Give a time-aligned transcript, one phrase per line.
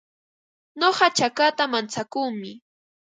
[0.79, 2.51] Nuqa chakata mantsakuumi.